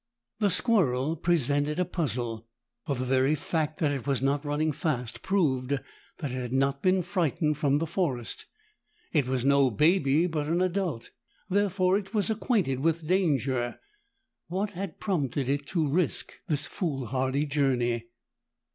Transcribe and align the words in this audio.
The 0.39 0.49
squirrel 0.49 1.15
presented 1.15 1.77
a 1.77 1.85
puzzle, 1.85 2.47
for 2.87 2.95
the 2.95 3.05
very 3.05 3.35
fact 3.35 3.77
that 3.81 3.91
it 3.91 4.07
was 4.07 4.19
not 4.19 4.43
running 4.43 4.71
fast 4.71 5.21
proved 5.21 5.73
that 6.17 6.31
it 6.31 6.41
had 6.41 6.51
not 6.53 6.81
been 6.81 7.03
frightened 7.03 7.59
from 7.59 7.77
the 7.77 7.85
forest. 7.85 8.47
It 9.13 9.27
was 9.27 9.45
no 9.45 9.69
baby 9.69 10.25
but 10.25 10.47
an 10.47 10.59
adult, 10.59 11.11
therefore 11.51 11.99
it 11.99 12.15
was 12.15 12.31
acquainted 12.31 12.79
with 12.79 13.05
danger. 13.05 13.79
What 14.47 14.71
had 14.71 14.99
prompted 14.99 15.47
it 15.47 15.67
to 15.67 15.87
risk 15.87 16.33
this 16.47 16.65
foolhardy 16.65 17.45
journey? 17.45 18.07